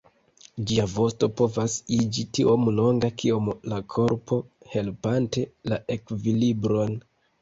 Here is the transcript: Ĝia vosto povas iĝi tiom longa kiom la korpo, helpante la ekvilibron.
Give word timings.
Ĝia 0.69 0.85
vosto 0.93 1.27
povas 1.41 1.75
iĝi 1.97 2.23
tiom 2.37 2.65
longa 2.79 3.11
kiom 3.25 3.51
la 3.75 3.79
korpo, 3.97 4.41
helpante 4.73 5.45
la 5.73 5.79
ekvilibron. 5.99 6.99